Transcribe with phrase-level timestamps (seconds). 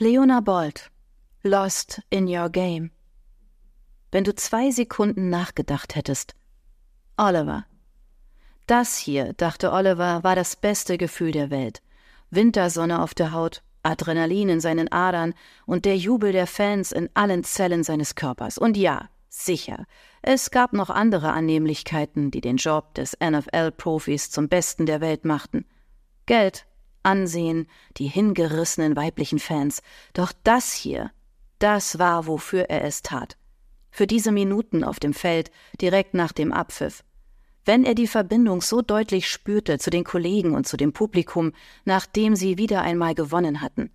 [0.00, 0.92] Leona Bolt,
[1.42, 2.92] Lost in Your Game.
[4.12, 6.36] Wenn du zwei Sekunden nachgedacht hättest.
[7.16, 7.66] Oliver.
[8.68, 11.82] Das hier, dachte Oliver, war das beste Gefühl der Welt.
[12.30, 15.34] Wintersonne auf der Haut, Adrenalin in seinen Adern
[15.66, 18.56] und der Jubel der Fans in allen Zellen seines Körpers.
[18.56, 19.84] Und ja, sicher,
[20.22, 25.66] es gab noch andere Annehmlichkeiten, die den Job des NFL-Profis zum Besten der Welt machten.
[26.26, 26.67] Geld,
[27.08, 27.66] Ansehen,
[27.96, 29.80] die hingerissenen weiblichen Fans.
[30.12, 31.10] Doch das hier,
[31.58, 33.38] das war, wofür er es tat.
[33.90, 35.50] Für diese Minuten auf dem Feld,
[35.80, 37.02] direkt nach dem Abpfiff.
[37.64, 41.52] Wenn er die Verbindung so deutlich spürte zu den Kollegen und zu dem Publikum,
[41.86, 43.90] nachdem sie wieder einmal gewonnen hatten.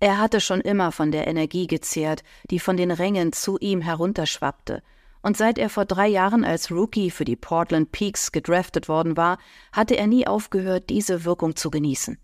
[0.00, 4.82] Er hatte schon immer von der Energie gezehrt, die von den Rängen zu ihm herunterschwappte,
[5.22, 9.38] und seit er vor drei Jahren als Rookie für die Portland Peaks gedraftet worden war,
[9.72, 12.18] hatte er nie aufgehört, diese Wirkung zu genießen.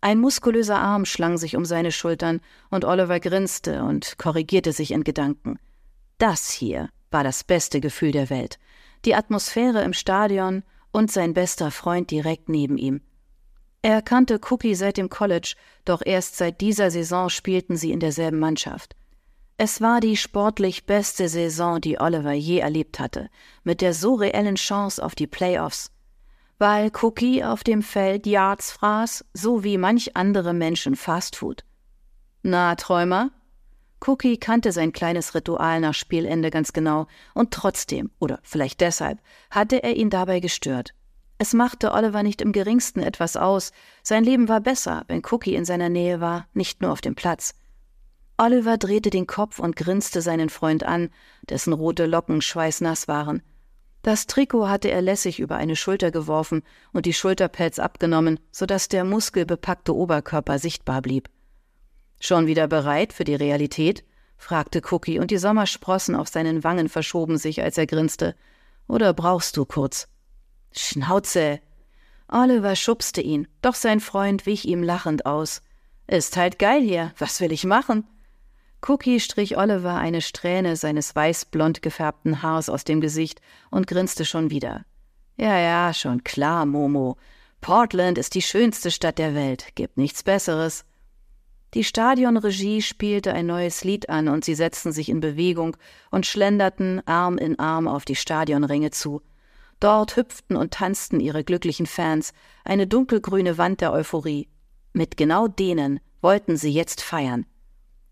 [0.00, 5.02] Ein muskulöser Arm schlang sich um seine Schultern, und Oliver grinste und korrigierte sich in
[5.02, 5.58] Gedanken.
[6.18, 8.58] Das hier war das beste Gefühl der Welt.
[9.04, 13.00] Die Atmosphäre im Stadion und sein bester Freund direkt neben ihm.
[13.82, 18.38] Er kannte Cookie seit dem College, doch erst seit dieser Saison spielten sie in derselben
[18.38, 18.96] Mannschaft.
[19.56, 23.28] Es war die sportlich beste Saison, die Oliver je erlebt hatte,
[23.64, 25.90] mit der so reellen Chance auf die Playoffs
[26.58, 31.64] weil Cookie auf dem Feld Yards fraß, so wie manch andere Menschen Fastfood.
[32.42, 33.30] Na, Träumer?
[34.06, 39.82] Cookie kannte sein kleines Ritual nach Spielende ganz genau, und trotzdem, oder vielleicht deshalb, hatte
[39.82, 40.94] er ihn dabei gestört.
[41.38, 43.72] Es machte Oliver nicht im geringsten etwas aus,
[44.02, 47.54] sein Leben war besser, wenn Cookie in seiner Nähe war, nicht nur auf dem Platz.
[48.36, 51.10] Oliver drehte den Kopf und grinste seinen Freund an,
[51.48, 53.42] dessen rote Locken schweißnass waren.
[54.08, 56.62] Das Trikot hatte er lässig über eine Schulter geworfen
[56.94, 61.28] und die Schulterpads abgenommen, so dass der muskelbepackte Oberkörper sichtbar blieb.
[62.18, 64.04] Schon wieder bereit für die Realität?
[64.38, 68.34] fragte Cookie, und die Sommersprossen auf seinen Wangen verschoben sich, als er grinste.
[68.86, 70.08] Oder brauchst du kurz?
[70.72, 71.60] Schnauze!
[72.28, 75.60] Oliver schubste ihn, doch sein Freund wich ihm lachend aus.
[76.06, 78.04] Ist halt geil hier, was will ich machen?
[78.86, 83.40] Cookie strich Oliver eine Strähne seines weißblond gefärbten Haars aus dem Gesicht
[83.70, 84.84] und grinste schon wieder.
[85.36, 87.16] Ja, ja, schon klar, Momo.
[87.60, 90.84] Portland ist die schönste Stadt der Welt, gibt nichts Besseres.
[91.74, 95.76] Die Stadionregie spielte ein neues Lied an und sie setzten sich in Bewegung
[96.10, 99.22] und schlenderten Arm in Arm auf die Stadionringe zu.
[99.80, 102.32] Dort hüpften und tanzten ihre glücklichen Fans,
[102.64, 104.48] eine dunkelgrüne Wand der Euphorie.
[104.92, 107.44] Mit genau denen wollten sie jetzt feiern.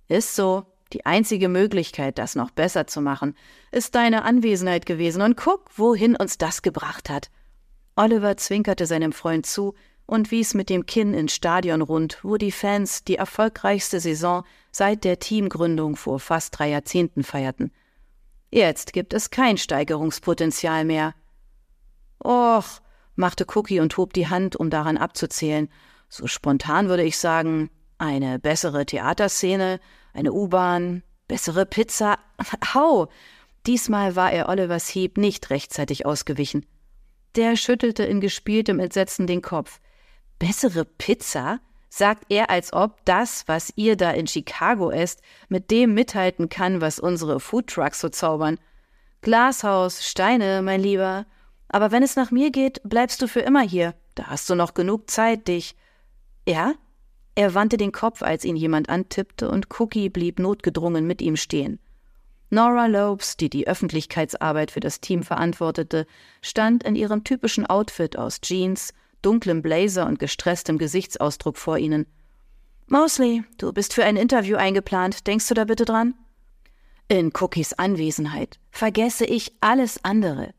[0.08, 0.64] Ist so.
[0.92, 3.34] Die einzige Möglichkeit, das noch besser zu machen,
[3.72, 7.30] ist deine Anwesenheit gewesen, und guck, wohin uns das gebracht hat.
[7.96, 9.74] Oliver zwinkerte seinem Freund zu
[10.06, 15.02] und wies mit dem Kinn ins Stadion rund, wo die Fans die erfolgreichste Saison seit
[15.02, 17.72] der Teamgründung vor fast drei Jahrzehnten feierten.
[18.50, 21.14] Jetzt gibt es kein Steigerungspotenzial mehr.
[22.24, 22.80] Och,
[23.16, 25.68] machte Cookie und hob die Hand, um daran abzuzählen.
[26.08, 29.80] So spontan würde ich sagen, eine bessere Theaterszene,
[30.16, 32.18] eine U-Bahn, bessere Pizza.
[32.74, 33.08] Hau!
[33.66, 36.64] Diesmal war er Olivers Hieb nicht rechtzeitig ausgewichen.
[37.34, 39.80] Der schüttelte in gespieltem Entsetzen den Kopf.
[40.38, 41.60] Bessere Pizza?
[41.88, 46.80] sagt er, als ob das, was ihr da in Chicago esst, mit dem mithalten kann,
[46.80, 48.58] was unsere Foodtrucks so zaubern.
[49.22, 51.26] Glashaus, Steine, mein Lieber.
[51.68, 53.94] Aber wenn es nach mir geht, bleibst du für immer hier.
[54.14, 55.74] Da hast du noch genug Zeit, dich.
[56.46, 56.74] Ja?
[57.36, 61.78] Er wandte den Kopf, als ihn jemand antippte, und Cookie blieb notgedrungen mit ihm stehen.
[62.48, 66.06] Nora Lopes, die die Öffentlichkeitsarbeit für das Team verantwortete,
[66.40, 72.06] stand in ihrem typischen Outfit aus Jeans, dunklem Blazer und gestresstem Gesichtsausdruck vor ihnen.
[72.86, 76.14] Mosley, du bist für ein Interview eingeplant, denkst du da bitte dran?
[77.08, 80.54] In Cookies Anwesenheit vergesse ich alles andere,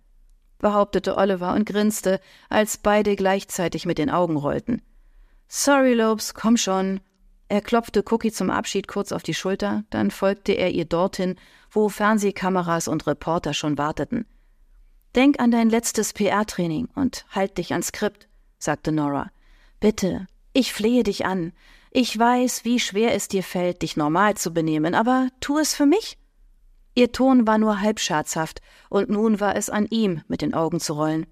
[0.60, 4.84] behauptete Oliver und grinste, als beide gleichzeitig mit den Augen rollten.
[5.48, 7.00] Sorry, Lopes, komm schon.
[7.50, 11.36] Er klopfte Cookie zum Abschied kurz auf die Schulter, dann folgte er ihr dorthin,
[11.72, 14.26] wo Fernsehkameras und Reporter schon warteten.
[15.16, 18.28] Denk an dein letztes PR-Training und halt dich ans Skript,
[18.60, 19.32] sagte Nora.
[19.80, 21.54] Bitte, ich flehe dich an.
[21.92, 25.86] Ich weiß, wie schwer es dir fällt, dich normal zu benehmen, aber tu es für
[25.86, 26.18] mich.
[26.96, 30.80] Ihr Ton war nur halb scherzhaft, und nun war es an ihm, mit den Augen
[30.80, 31.26] zu rollen.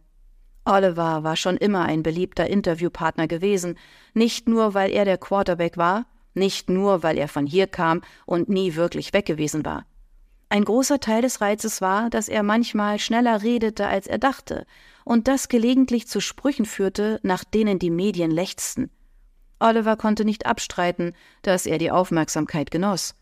[0.66, 3.78] Oliver war schon immer ein beliebter Interviewpartner gewesen,
[4.14, 8.50] nicht nur weil er der Quarterback war, nicht nur weil er von hier kam und
[8.50, 9.86] nie wirklich weg gewesen war.
[10.50, 14.66] Ein großer Teil des Reizes war, dass er manchmal schneller redete, als er dachte,
[15.04, 18.90] und das gelegentlich zu Sprüchen führte, nach denen die Medien lechzten.
[19.60, 23.16] Oliver konnte nicht abstreiten, dass er die Aufmerksamkeit genoss.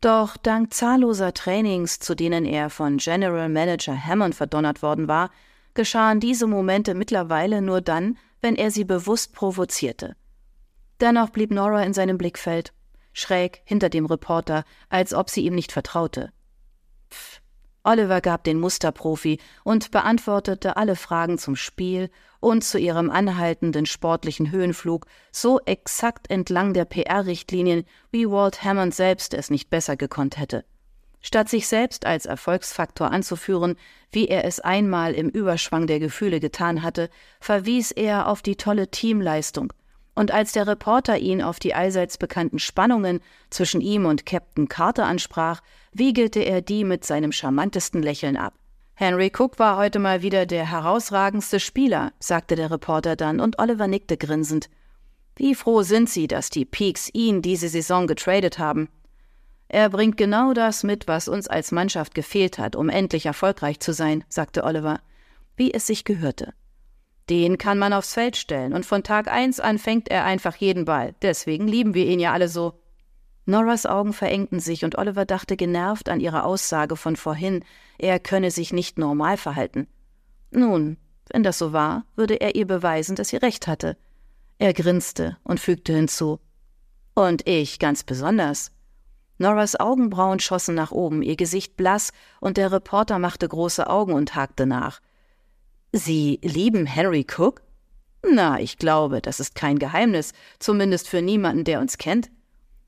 [0.00, 5.30] Doch dank zahlloser Trainings, zu denen er von General Manager Hammond verdonnert worden war,
[5.74, 10.16] geschahen diese Momente mittlerweile nur dann, wenn er sie bewusst provozierte.
[11.00, 12.72] Dennoch blieb Nora in seinem Blickfeld,
[13.12, 16.32] schräg hinter dem Reporter, als ob sie ihm nicht vertraute.
[17.10, 17.40] Pff,
[17.84, 24.52] Oliver gab den Musterprofi und beantwortete alle Fragen zum Spiel und zu ihrem anhaltenden sportlichen
[24.52, 30.64] Höhenflug so exakt entlang der PR-Richtlinien, wie Walt Hammond selbst es nicht besser gekonnt hätte.
[31.22, 33.76] Statt sich selbst als Erfolgsfaktor anzuführen,
[34.10, 37.08] wie er es einmal im Überschwang der Gefühle getan hatte,
[37.40, 39.72] verwies er auf die tolle Teamleistung,
[40.14, 43.20] und als der Reporter ihn auf die allseits bekannten Spannungen
[43.50, 45.60] zwischen ihm und Captain Carter ansprach,
[45.92, 48.54] wiegelte er die mit seinem charmantesten Lächeln ab.
[48.94, 53.88] Henry Cook war heute mal wieder der herausragendste Spieler, sagte der Reporter dann, und Oliver
[53.88, 54.68] nickte grinsend.
[55.34, 58.88] Wie froh sind Sie, dass die Peaks ihn diese Saison getradet haben.
[59.72, 63.94] Er bringt genau das mit, was uns als Mannschaft gefehlt hat, um endlich erfolgreich zu
[63.94, 65.00] sein, sagte Oliver,
[65.56, 66.52] wie es sich gehörte.
[67.30, 70.84] Den kann man aufs Feld stellen, und von Tag eins an fängt er einfach jeden
[70.84, 71.14] Ball.
[71.22, 72.82] Deswegen lieben wir ihn ja alle so.
[73.46, 77.64] Norras Augen verengten sich, und Oliver dachte genervt an ihre Aussage von vorhin,
[77.96, 79.88] er könne sich nicht normal verhalten.
[80.50, 80.98] Nun,
[81.30, 83.96] wenn das so war, würde er ihr beweisen, dass sie recht hatte.
[84.58, 86.40] Er grinste und fügte hinzu.
[87.14, 88.70] Und ich ganz besonders.
[89.38, 94.34] Norras Augenbrauen schossen nach oben, ihr Gesicht blass, und der Reporter machte große Augen und
[94.34, 95.00] hakte nach.
[95.92, 97.62] Sie lieben Henry Cook?
[98.28, 102.30] Na, ich glaube, das ist kein Geheimnis, zumindest für niemanden, der uns kennt.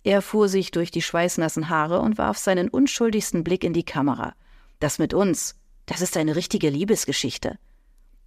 [0.04, 4.34] Er fuhr sich durch die schweißnassen Haare und warf seinen unschuldigsten Blick in die Kamera.
[4.78, 5.56] Das mit uns,
[5.86, 7.58] das ist eine richtige Liebesgeschichte.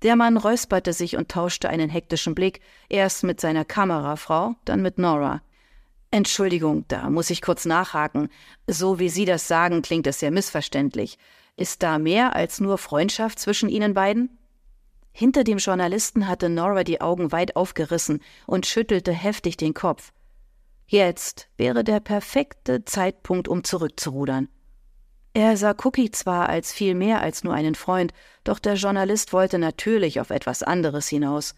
[0.04, 4.98] Der Mann räusperte sich und tauschte einen hektischen Blick, erst mit seiner Kamerafrau, dann mit
[4.98, 5.42] Nora.
[6.12, 8.30] Entschuldigung, da muss ich kurz nachhaken.
[8.66, 11.18] So wie Sie das sagen, klingt es sehr missverständlich.
[11.58, 14.38] Ist da mehr als nur Freundschaft zwischen Ihnen beiden?
[15.12, 20.14] Hinter dem Journalisten hatte Nora die Augen weit aufgerissen und schüttelte heftig den Kopf.
[20.86, 24.48] Jetzt wäre der perfekte Zeitpunkt, um zurückzurudern.
[25.34, 28.14] Er sah Cookie zwar als viel mehr als nur einen Freund,
[28.44, 31.56] doch der Journalist wollte natürlich auf etwas anderes hinaus.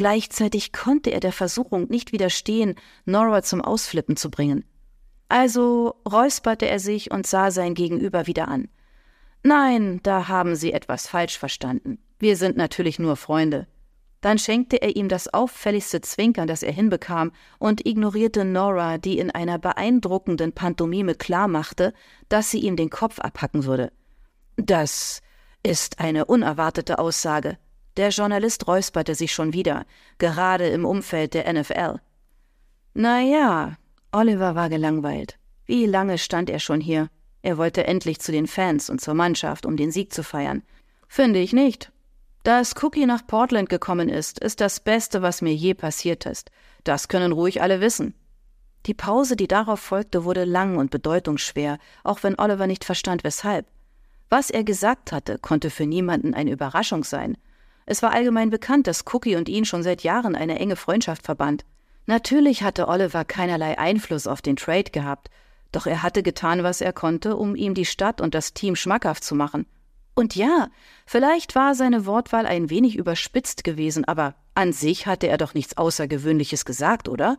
[0.00, 4.64] Gleichzeitig konnte er der Versuchung nicht widerstehen, Nora zum Ausflippen zu bringen.
[5.28, 8.70] Also räusperte er sich und sah sein Gegenüber wieder an.
[9.42, 11.98] Nein, da haben Sie etwas falsch verstanden.
[12.18, 13.66] Wir sind natürlich nur Freunde.
[14.22, 19.30] Dann schenkte er ihm das auffälligste Zwinkern, das er hinbekam, und ignorierte Nora, die in
[19.30, 21.92] einer beeindruckenden Pantomime klarmachte,
[22.30, 23.92] dass sie ihm den Kopf abhacken würde.
[24.56, 25.20] Das
[25.62, 27.58] ist eine unerwartete Aussage.
[27.96, 29.84] Der Journalist räusperte sich schon wieder,
[30.18, 32.00] gerade im Umfeld der NFL.
[32.94, 33.76] Na ja,
[34.12, 35.38] Oliver war gelangweilt.
[35.66, 37.08] Wie lange stand er schon hier?
[37.42, 40.62] Er wollte endlich zu den Fans und zur Mannschaft, um den Sieg zu feiern.
[41.08, 41.92] Finde ich nicht.
[42.42, 46.50] Dass Cookie nach Portland gekommen ist, ist das Beste, was mir je passiert ist.
[46.84, 48.14] Das können ruhig alle wissen.
[48.86, 53.66] Die Pause, die darauf folgte, wurde lang und bedeutungsschwer, auch wenn Oliver nicht verstand, weshalb.
[54.30, 57.36] Was er gesagt hatte, konnte für niemanden eine Überraschung sein.
[57.90, 61.64] Es war allgemein bekannt, dass Cookie und ihn schon seit Jahren eine enge Freundschaft verband.
[62.06, 65.28] Natürlich hatte Oliver keinerlei Einfluss auf den Trade gehabt,
[65.72, 69.24] doch er hatte getan, was er konnte, um ihm die Stadt und das Team schmackhaft
[69.24, 69.66] zu machen.
[70.14, 70.68] Und ja,
[71.04, 75.76] vielleicht war seine Wortwahl ein wenig überspitzt gewesen, aber an sich hatte er doch nichts
[75.76, 77.38] Außergewöhnliches gesagt, oder?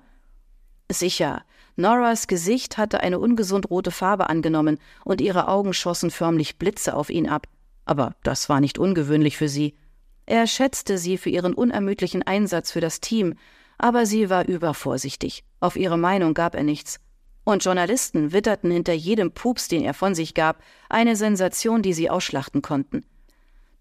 [0.92, 1.46] Sicher,
[1.78, 7.10] Noras Gesicht hatte eine ungesund rote Farbe angenommen und ihre Augen schossen förmlich Blitze auf
[7.10, 7.48] ihn ab.
[7.86, 9.78] Aber das war nicht ungewöhnlich für sie.
[10.26, 13.36] Er schätzte sie für ihren unermüdlichen Einsatz für das Team,
[13.78, 15.44] aber sie war übervorsichtig.
[15.60, 17.00] Auf ihre Meinung gab er nichts.
[17.44, 22.10] Und Journalisten witterten hinter jedem Pups, den er von sich gab, eine Sensation, die sie
[22.10, 23.04] ausschlachten konnten.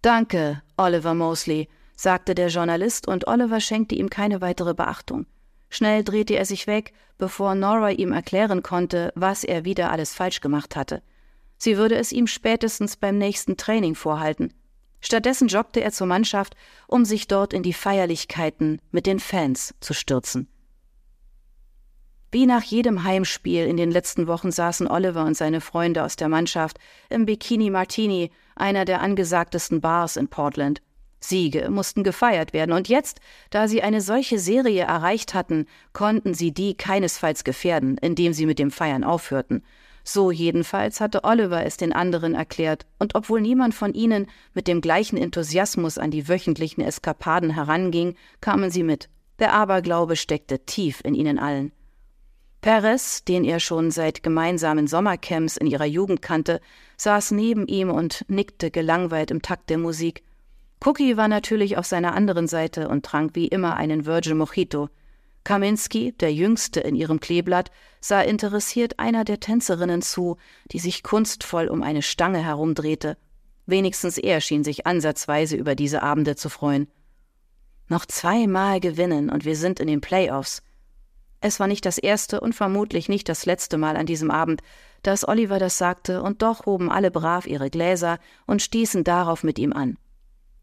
[0.00, 5.26] Danke, Oliver Mosley, sagte der Journalist, und Oliver schenkte ihm keine weitere Beachtung.
[5.68, 10.40] Schnell drehte er sich weg, bevor Nora ihm erklären konnte, was er wieder alles falsch
[10.40, 11.02] gemacht hatte.
[11.59, 14.54] Sie würde es ihm spätestens beim nächsten Training vorhalten.
[15.00, 19.95] Stattdessen joggte er zur Mannschaft, um sich dort in die Feierlichkeiten mit den Fans zu
[19.95, 20.49] stürzen.
[22.33, 26.28] Wie nach jedem Heimspiel in den letzten Wochen saßen Oliver und seine Freunde aus der
[26.28, 26.78] Mannschaft
[27.09, 30.80] im Bikini Martini, einer der angesagtesten Bars in Portland.
[31.19, 36.52] Siege mussten gefeiert werden, und jetzt, da sie eine solche Serie erreicht hatten, konnten sie
[36.52, 39.64] die keinesfalls gefährden, indem sie mit dem Feiern aufhörten.
[40.04, 44.80] So jedenfalls hatte Oliver es den anderen erklärt, und obwohl niemand von ihnen mit dem
[44.80, 49.09] gleichen Enthusiasmus an die wöchentlichen Eskapaden heranging, kamen sie mit.
[49.38, 51.73] Der Aberglaube steckte tief in ihnen allen.
[52.61, 56.61] Perez, den er schon seit gemeinsamen Sommercamps in ihrer Jugend kannte,
[56.99, 60.23] saß neben ihm und nickte gelangweilt im Takt der Musik.
[60.85, 64.90] Cookie war natürlich auf seiner anderen Seite und trank wie immer einen Virgin Mojito.
[65.50, 70.37] Kaminski, der Jüngste in ihrem Kleeblatt, sah interessiert einer der Tänzerinnen zu,
[70.71, 73.16] die sich kunstvoll um eine Stange herumdrehte.
[73.66, 76.87] Wenigstens er schien sich ansatzweise über diese Abende zu freuen.
[77.88, 80.62] Noch zweimal gewinnen und wir sind in den Playoffs.
[81.40, 84.62] Es war nicht das erste und vermutlich nicht das letzte Mal an diesem Abend,
[85.02, 89.59] dass Oliver das sagte, und doch hoben alle brav ihre Gläser und stießen darauf mit
[89.59, 89.99] ihm an.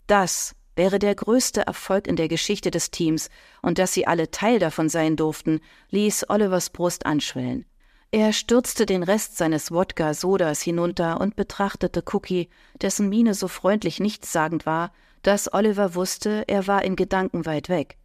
[0.08, 3.30] Das wäre der größte Erfolg in der Geschichte des Teams,
[3.62, 7.66] und dass sie alle Teil davon sein durften, ließ Olivers Brust anschwellen.
[8.12, 12.50] Er stürzte den Rest seines Wodka-Sodas hinunter und betrachtete Cookie,
[12.82, 14.94] dessen Miene so freundlich nichtssagend war,
[15.24, 17.98] dass Oliver wusste, er war in Gedanken weit weg.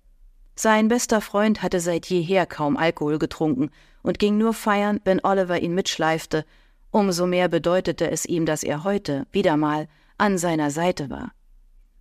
[0.57, 3.71] Sein bester Freund hatte seit jeher kaum Alkohol getrunken
[4.03, 6.45] und ging nur feiern, wenn Oliver ihn mitschleifte,
[6.91, 9.89] umso mehr bedeutete es ihm, dass er heute wieder mal
[10.19, 11.33] an seiner Seite war.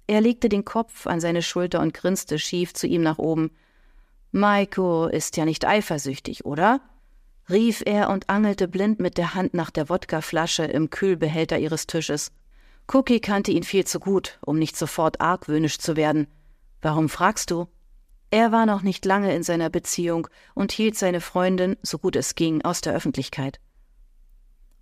[0.07, 3.51] Er legte den Kopf an seine Schulter und grinste schief zu ihm nach oben.
[4.31, 6.81] Maiko ist ja nicht eifersüchtig, oder?
[7.49, 12.31] rief er und angelte blind mit der Hand nach der Wodkaflasche im Kühlbehälter ihres Tisches.
[12.91, 16.27] Cookie kannte ihn viel zu gut, um nicht sofort argwöhnisch zu werden.
[16.81, 17.67] Warum fragst du?
[18.31, 22.35] Er war noch nicht lange in seiner Beziehung und hielt seine Freundin, so gut es
[22.35, 23.59] ging, aus der Öffentlichkeit.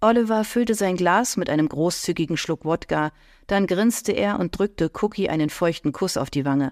[0.02, 3.12] Oliver füllte sein Glas mit einem großzügigen Schluck Wodka,
[3.48, 6.72] dann grinste er und drückte Cookie einen feuchten Kuss auf die Wange.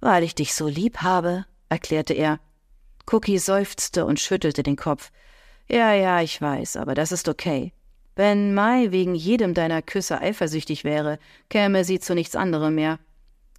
[0.00, 2.38] Weil ich dich so lieb habe, erklärte er.
[3.10, 5.10] Cookie seufzte und schüttelte den Kopf.
[5.68, 7.72] Ja, ja, ich weiß, aber das ist okay.
[8.14, 11.18] Wenn Mai wegen jedem deiner Küsse eifersüchtig wäre,
[11.48, 13.00] käme sie zu nichts anderem mehr.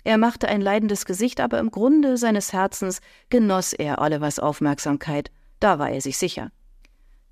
[0.06, 5.32] Er machte ein leidendes Gesicht, aber im Grunde seines Herzens genoss er Olivers Aufmerksamkeit.
[5.60, 6.52] Da war er sich sicher.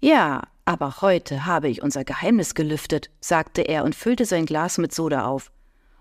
[0.03, 4.93] Ja, aber heute habe ich unser Geheimnis gelüftet, sagte er und füllte sein Glas mit
[4.93, 5.49] Soda auf.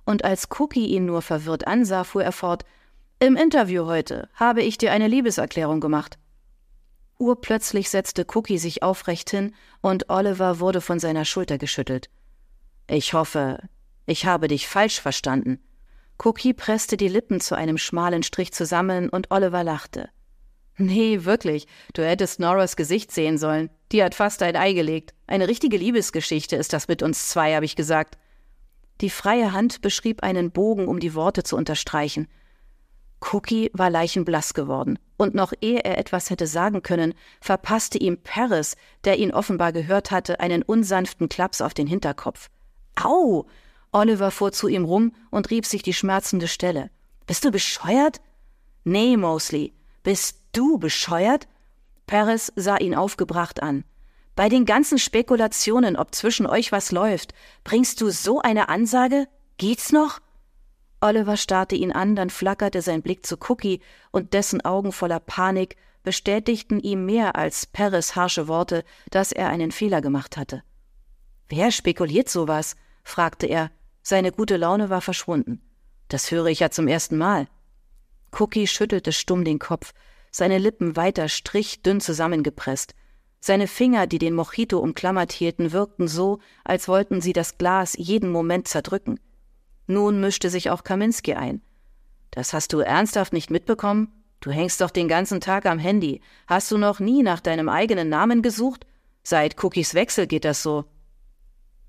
[0.04, 2.64] Und als Cookie ihn nur verwirrt ansah, fuhr er fort
[3.21, 6.18] Im Interview heute habe ich dir eine Liebeserklärung gemacht.
[7.21, 12.11] Urplötzlich setzte Cookie sich aufrecht hin und Oliver wurde von seiner Schulter geschüttelt.
[12.88, 13.61] Ich hoffe,
[14.06, 15.61] ich habe dich falsch verstanden.
[16.25, 20.09] Cookie presste die Lippen zu einem schmalen Strich zusammen und Oliver lachte.
[20.83, 23.71] Nee, wirklich, du hättest Noras Gesicht sehen sollen.
[23.93, 25.15] Die hat fast ein Ei gelegt.
[25.29, 28.19] Eine richtige Liebesgeschichte ist das mit uns zwei, habe ich gesagt.
[29.01, 32.27] Die freie Hand beschrieb einen Bogen, um die Worte zu unterstreichen.
[33.21, 38.75] Cookie war leichenblass geworden, und noch ehe er etwas hätte sagen können, verpasste ihm Paris,
[39.05, 42.51] der ihn offenbar gehört hatte, einen unsanften Klaps auf den Hinterkopf.
[43.01, 43.47] Au!
[43.93, 46.91] Oliver fuhr zu ihm rum und rieb sich die schmerzende Stelle.
[47.29, 48.21] Bist du bescheuert?
[48.83, 49.75] Nee, Mosley.
[50.03, 51.49] Bist du bescheuert?
[52.06, 53.85] Paris sah ihn aufgebracht an.
[54.35, 59.28] Bei den ganzen Spekulationen, ob zwischen euch was läuft, bringst du so eine Ansage?
[59.59, 60.21] Geht's noch?
[61.00, 63.80] Oliver starrte ihn an, dann flackerte sein Blick zu Cookie,
[64.11, 69.73] und dessen Augen voller Panik bestätigten ihm mehr als Paris harsche Worte, dass er einen
[69.73, 70.62] Fehler gemacht hatte.
[71.49, 72.76] Wer spekuliert sowas?
[73.04, 73.71] fragte er.
[74.02, 75.61] Seine gute Laune war verschwunden.
[76.09, 77.49] Das höre ich ja zum ersten Mal.
[78.38, 79.92] Cookie schüttelte stumm den Kopf,
[80.33, 82.95] seine Lippen weiter strichdünn zusammengepresst.
[83.39, 88.31] Seine Finger, die den Mojito umklammert hielten, wirkten so, als wollten sie das Glas jeden
[88.31, 89.21] Moment zerdrücken.
[89.87, 91.61] Nun mischte sich auch Kaminski ein.
[92.31, 94.09] Das hast du ernsthaft nicht mitbekommen?
[94.41, 96.21] Du hängst doch den ganzen Tag am Handy.
[96.47, 98.87] Hast du noch nie nach deinem eigenen Namen gesucht?
[99.23, 100.87] Seit Cookies Wechsel geht das so.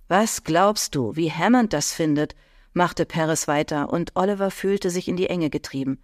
[0.07, 2.35] Was glaubst du, wie Hammond das findet?
[2.73, 6.03] machte Paris weiter, und Oliver fühlte sich in die Enge getrieben.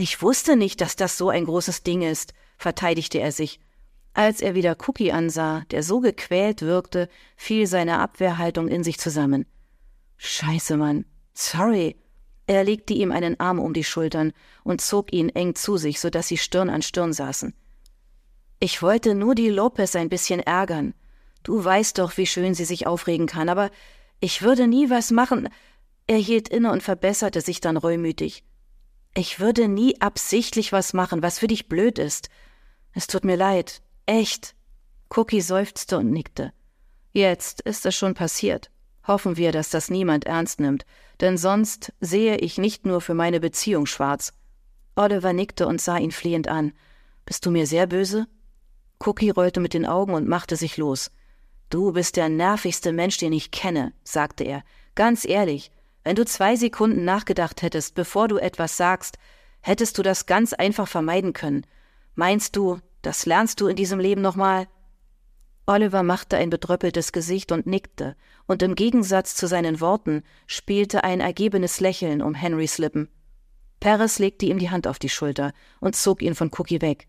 [0.00, 3.60] Ich wusste nicht, dass das so ein großes Ding ist, verteidigte er sich.
[4.14, 9.44] Als er wieder Cookie ansah, der so gequält wirkte, fiel seine Abwehrhaltung in sich zusammen.
[10.16, 11.04] Scheiße, Mann.
[11.34, 11.96] Sorry.
[12.46, 14.32] Er legte ihm einen Arm um die Schultern
[14.64, 17.52] und zog ihn eng zu sich, so dass sie Stirn an Stirn saßen.
[18.58, 20.94] Ich wollte nur die Lopez ein bisschen ärgern.
[21.42, 23.70] Du weißt doch, wie schön sie sich aufregen kann, aber
[24.18, 25.50] ich würde nie was machen.
[26.06, 28.44] Er hielt inne und verbesserte sich dann reumütig.
[29.14, 32.28] Ich würde nie absichtlich was machen, was für dich blöd ist.
[32.92, 33.82] Es tut mir leid.
[34.06, 34.54] Echt.
[35.14, 36.52] Cookie seufzte und nickte.
[37.12, 38.70] Jetzt ist es schon passiert.
[39.06, 40.86] Hoffen wir, dass das niemand ernst nimmt,
[41.20, 44.32] denn sonst sehe ich nicht nur für meine Beziehung schwarz.
[44.94, 46.72] Oliver nickte und sah ihn flehend an.
[47.24, 48.28] Bist du mir sehr böse?
[49.04, 51.10] Cookie rollte mit den Augen und machte sich los.
[51.70, 54.62] Du bist der nervigste Mensch, den ich kenne, sagte er.
[54.94, 55.70] Ganz ehrlich,
[56.04, 59.18] wenn du zwei Sekunden nachgedacht hättest, bevor du etwas sagst,
[59.62, 61.66] Hättest du das ganz einfach vermeiden können.
[62.14, 64.68] Meinst du, das lernst du in diesem Leben nochmal?
[65.66, 68.16] Oliver machte ein bedröppeltes Gesicht und nickte,
[68.46, 73.08] und im Gegensatz zu seinen Worten spielte ein ergebenes Lächeln um Henrys Lippen.
[73.78, 77.06] Paris legte ihm die Hand auf die Schulter und zog ihn von Cookie weg.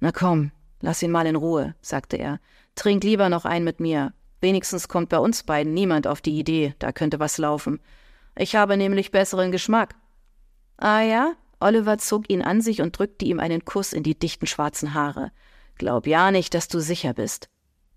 [0.00, 2.40] Na komm, lass ihn mal in Ruhe, sagte er.
[2.74, 4.12] Trink lieber noch ein mit mir.
[4.40, 7.80] Wenigstens kommt bei uns beiden niemand auf die Idee, da könnte was laufen.
[8.36, 9.94] Ich habe nämlich besseren Geschmack.
[10.76, 11.32] Ah ja?
[11.60, 15.30] Oliver zog ihn an sich und drückte ihm einen Kuss in die dichten schwarzen Haare.
[15.76, 17.48] Glaub ja nicht, dass du sicher bist.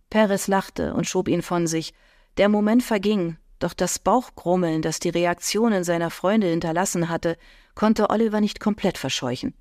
[0.10, 1.94] Paris lachte und schob ihn von sich.
[2.38, 7.38] Der Moment verging, doch das Bauchgrummeln, das die Reaktionen seiner Freunde hinterlassen hatte,
[7.76, 9.54] konnte Oliver nicht komplett verscheuchen.